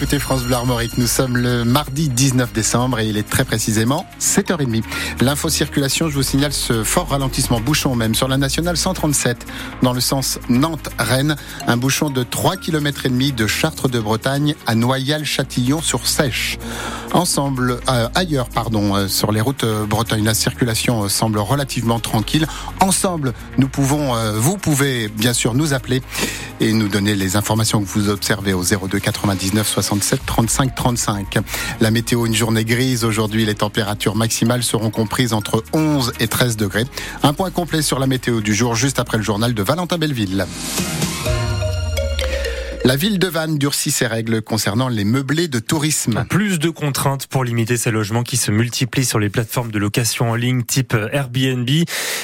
[0.00, 4.06] Écoutez France Bleu Armorique, nous sommes le mardi 19 décembre et il est très précisément
[4.20, 4.84] 7h30.
[5.20, 9.44] L'info circulation, je vous signale ce fort ralentissement bouchon même sur la nationale 137
[9.82, 11.34] dans le sens Nantes-Rennes,
[11.66, 16.58] un bouchon de 3 km et demi de Chartres de Bretagne à Noyal-Châtillon sur Sèche.
[17.12, 21.98] Ensemble euh, ailleurs pardon euh, sur les routes euh, bretonnes, la circulation euh, semble relativement
[21.98, 22.46] tranquille.
[22.78, 26.02] Ensemble, nous pouvons vous pouvez bien sûr nous appeler
[26.60, 31.38] et nous donner les informations que vous observez au 02 99 67 35 35.
[31.80, 33.04] La météo, une journée grise.
[33.04, 36.84] Aujourd'hui, les températures maximales seront comprises entre 11 et 13 degrés.
[37.22, 40.46] Un point complet sur la météo du jour juste après le journal de Valentin Belleville.
[42.88, 46.24] La ville de Vannes durcit ses règles concernant les meublés de tourisme.
[46.30, 50.30] Plus de contraintes pour limiter ces logements qui se multiplient sur les plateformes de location
[50.30, 51.68] en ligne type Airbnb.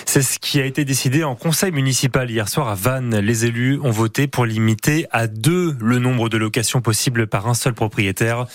[0.07, 3.19] C'est ce qui a été décidé en conseil municipal hier soir à Vannes.
[3.19, 7.53] Les élus ont voté pour limiter à deux le nombre de locations possibles par un
[7.53, 8.47] seul propriétaire.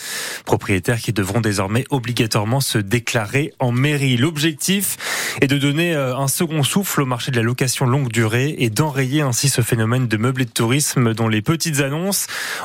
[0.46, 4.18] Propriétaires qui devront désormais obligatoirement se déclarer en mairie.
[4.18, 4.98] L'objectif
[5.42, 8.72] est de donner euh, un second souffle au marché de la location longue durée et
[8.72, 11.99] d'enrayer ainsi ce phénomène de meublés de tourisme dont les petites annonces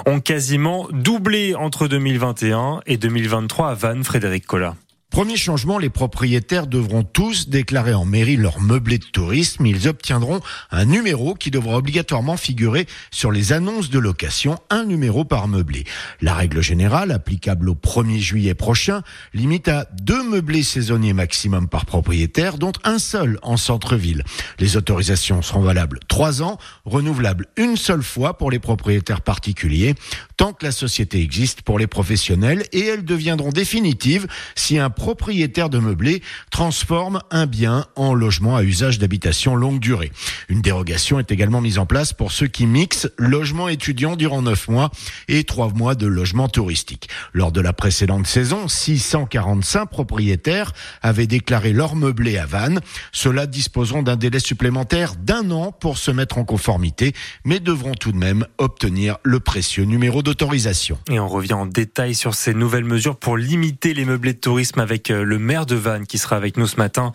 [0.07, 4.77] ont quasiment doublé entre 2021 et 2023 à Vannes, Frédéric Collat.
[5.15, 9.65] Premier changement, les propriétaires devront tous déclarer en mairie leur meublé de tourisme.
[9.65, 10.41] Ils obtiendront
[10.73, 15.85] un numéro qui devra obligatoirement figurer sur les annonces de location, un numéro par meublé.
[16.21, 19.03] La règle générale, applicable au 1er juillet prochain,
[19.35, 24.25] limite à deux meublés saisonniers maximum par propriétaire, dont un seul en centre-ville.
[24.59, 29.95] Les autorisations seront valables trois ans, renouvelables une seule fois pour les propriétaires particuliers,
[30.37, 34.27] tant que la société existe pour les professionnels, et elles deviendront définitives
[34.57, 40.11] si un propriétaire de meublé transforme un bien en logement à usage d'habitation longue durée.
[40.49, 44.69] Une dérogation est également mise en place pour ceux qui mixent logement étudiant durant 9
[44.69, 44.91] mois
[45.29, 47.11] et 3 mois de logement touristique.
[47.35, 52.81] Lors de la précédente saison, 645 propriétaires avaient déclaré leur meublé à Vannes.
[53.13, 57.13] Ceux-là disposeront d'un délai supplémentaire d'un an pour se mettre en conformité,
[57.45, 60.99] mais devront tout de même obtenir le précieux numéro d'autorisation.
[61.11, 64.81] Et on revient en détail sur ces nouvelles mesures pour limiter les meublés de tourisme
[64.81, 67.11] avec avec le maire de Vannes qui sera avec nous ce matin.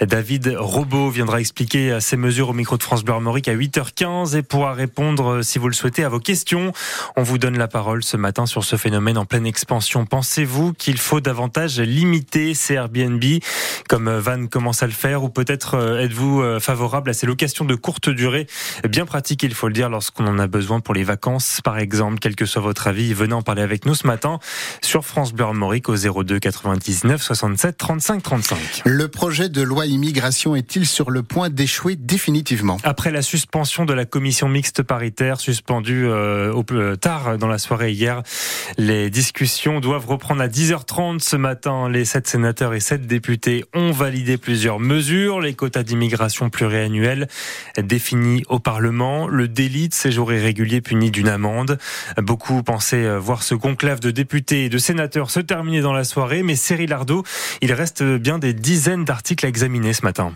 [0.00, 4.72] David Robot viendra expliquer ces mesures au micro de France Bleu à 8h15 et pourra
[4.72, 6.72] répondre, si vous le souhaitez, à vos questions.
[7.16, 10.06] On vous donne la parole ce matin sur ce phénomène en pleine expansion.
[10.06, 13.24] Pensez-vous qu'il faut davantage limiter ces Airbnb
[13.88, 18.08] comme Vannes commence à le faire ou peut-être êtes-vous favorable à ces locations de courte
[18.08, 18.46] durée
[18.88, 22.18] bien pratiques, il faut le dire, lorsqu'on en a besoin pour les vacances, par exemple,
[22.20, 24.38] quel que soit votre avis, venez en parler avec nous ce matin
[24.82, 28.58] sur France Bleu Armorique au 02 99 67 35 35.
[28.84, 32.78] Le projet de loi immigration est-il sur le point d'échouer définitivement?
[32.84, 37.58] Après la suspension de la commission mixte paritaire suspendue euh, au plus tard dans la
[37.58, 38.22] soirée hier,
[38.78, 41.88] les discussions doivent reprendre à 10h30 ce matin.
[41.88, 47.28] Les sept sénateurs et sept députés ont validé plusieurs mesures, les quotas d'immigration pluriannuels
[47.82, 51.78] définis au Parlement, le délit de séjour irrégulier puni d'une amende.
[52.16, 56.42] Beaucoup pensaient voir ce conclave de députés et de sénateurs se terminer dans la soirée,
[56.42, 57.24] mais Cyril Ardo
[57.60, 60.32] il reste bien des dizaines d'articles à examiner ce matin.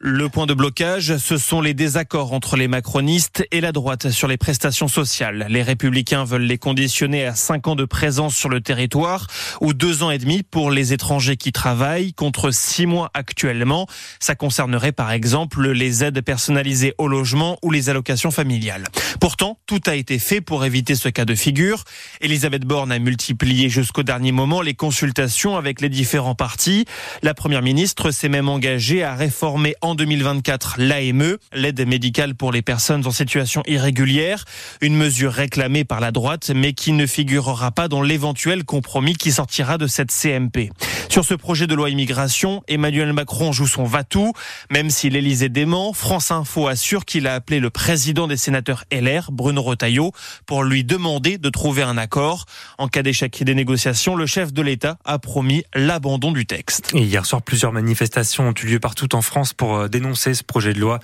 [0.00, 4.28] Le point de blocage, ce sont les désaccords entre les macronistes et la droite sur
[4.28, 5.46] les prestations sociales.
[5.48, 9.26] Les républicains veulent les conditionner à 5 ans de présence sur le territoire
[9.60, 13.88] ou 2 ans et demi pour les étrangers qui travaillent contre 6 mois actuellement.
[14.20, 18.84] Ça concernerait par exemple les aides personnalisées au logement ou les allocations familiales.
[19.20, 21.82] Pourtant, tout a été fait pour éviter ce cas de figure.
[22.20, 26.84] Elisabeth Borne a multiplié jusqu'au dernier moment les consultations avec les différents partis.
[27.22, 33.06] La première ministre s'est même engagée à réformer 2024 l'AME, l'aide médicale pour les personnes
[33.06, 34.44] en situation irrégulière,
[34.80, 39.32] une mesure réclamée par la droite mais qui ne figurera pas dans l'éventuel compromis qui
[39.32, 40.70] sortira de cette CMP.
[41.08, 44.34] Sur ce projet de loi immigration, Emmanuel Macron joue son va-tout,
[44.70, 49.30] même si l'Élysée dément, France Info assure qu'il a appelé le président des sénateurs LR,
[49.32, 50.12] Bruno Retailleau,
[50.46, 52.44] pour lui demander de trouver un accord.
[52.76, 56.90] En cas d'échec des négociations, le chef de l'État a promis l'abandon du texte.
[56.94, 60.74] Et hier soir, plusieurs manifestations ont eu lieu partout en France pour dénoncer ce projet
[60.74, 61.00] de loi.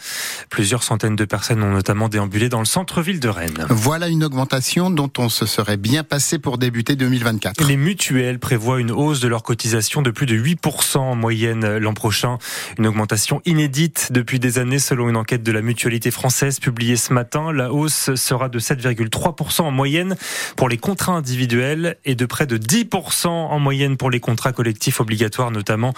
[0.50, 3.66] Plusieurs centaines de personnes ont notamment déambulé dans le centre-ville de Rennes.
[3.70, 7.66] Voilà une augmentation dont on se serait bien passé pour débuter 2024.
[7.66, 11.94] Les mutuelles prévoient une hausse de leur cotisation de plus de 8% en moyenne l'an
[11.94, 12.38] prochain.
[12.78, 17.12] Une augmentation inédite depuis des années selon une enquête de la mutualité française publiée ce
[17.12, 17.52] matin.
[17.52, 20.16] La hausse sera de 7,3% en moyenne
[20.56, 25.00] pour les contrats individuels et de près de 10% en moyenne pour les contrats collectifs
[25.00, 25.94] obligatoires, notamment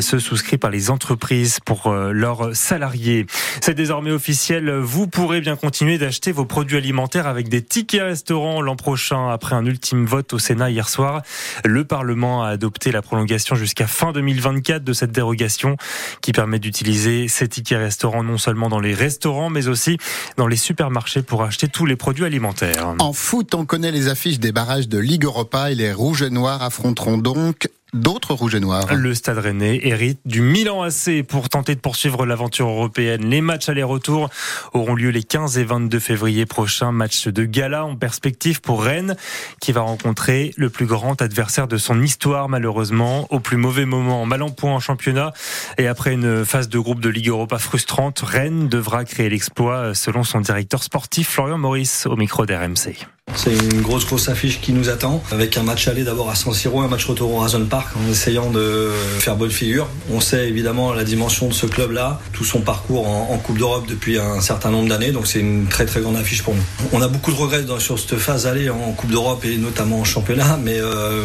[0.00, 3.26] ceux souscrits par les entreprises pour leurs salariés.
[3.60, 8.60] C'est désormais officiel, vous pourrez bien continuer d'acheter vos produits alimentaires avec des tickets restaurants
[8.60, 9.30] l'an prochain.
[9.30, 11.22] Après un ultime vote au Sénat hier soir,
[11.64, 15.76] le Parlement a adopté la prolongation jusqu'à fin 2024 de cette dérogation
[16.20, 19.98] qui permet d'utiliser ces tickets restaurants non seulement dans les restaurants mais aussi
[20.36, 22.94] dans les supermarchés pour acheter tous les produits alimentaires.
[22.98, 26.30] En foot, on connaît les affiches des barrages de Ligue Europa et les Rouges et
[26.30, 28.94] Noirs affronteront donc d'autres rouges et noirs.
[28.94, 33.28] Le Stade Rennais hérite du Milan AC pour tenter de poursuivre l'aventure européenne.
[33.28, 34.28] Les matchs aller-retour
[34.72, 36.92] auront lieu les 15 et 22 février prochains.
[36.92, 39.16] Match de gala en perspective pour Rennes
[39.60, 44.26] qui va rencontrer le plus grand adversaire de son histoire malheureusement au plus mauvais moment,
[44.26, 45.32] mal en point en championnat
[45.78, 50.24] et après une phase de groupe de Ligue Europa frustrante, Rennes devra créer l'exploit selon
[50.24, 53.06] son directeur sportif Florian Maurice au micro d'RMC.
[53.34, 56.52] C'est une grosse grosse affiche qui nous attend avec un match aller d'abord à San
[56.52, 58.90] Siro, un match retour au Razon Park en essayant de
[59.20, 59.88] faire bonne figure.
[60.10, 64.18] On sait évidemment la dimension de ce club-là, tout son parcours en, Coupe d'Europe depuis
[64.18, 66.62] un certain nombre d'années, donc c'est une très très grande affiche pour nous.
[66.92, 70.04] On a beaucoup de regrets sur cette phase aller en Coupe d'Europe et notamment en
[70.04, 71.22] championnat, mais euh,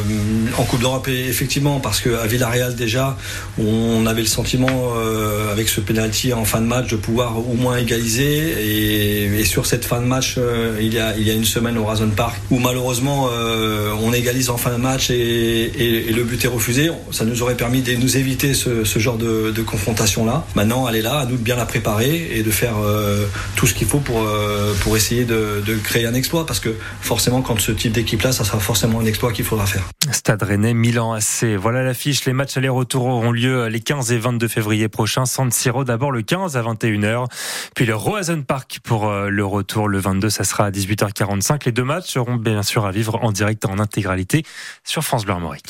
[0.58, 3.18] en Coupe d'Europe effectivement parce qu'à Villarreal déjà
[3.58, 7.56] on avait le sentiment euh, avec ce penalty en fin de match de pouvoir au
[7.56, 11.84] moins égaliser et, sur cette fin de match euh, il y a une semaine au
[11.96, 16.48] Zone Park, où malheureusement euh, on égalise en fin de match et, le but est
[16.48, 16.92] refusé.
[17.12, 20.46] Ça nous aurait permis de nous éviter ce, genre de, confrontation-là.
[20.56, 23.26] Maintenant, elle est là, à nous de bien la préparer et de faire euh,
[23.56, 26.70] tout ce qu'il faut pour, euh, pour essayer de, créer un exploit, parce que
[27.02, 29.84] forcément, quand ce type d'équipe-là, ça sera forcément un exploit qu'il faudra faire.
[30.12, 31.46] Stade Rennais, Milan AC.
[31.58, 32.26] Voilà l'affiche.
[32.26, 35.26] Les matchs aller-retour auront lieu les 15 et 22 février prochains.
[35.26, 37.28] San Siro d'abord le 15 à 21h,
[37.76, 41.62] puis le Roazen Park pour le retour le 22, ça sera à 18h45.
[41.66, 44.46] Les deux matchs seront bien sûr à vivre en direct en intégralité
[44.86, 45.66] sur France Bleu Armorique.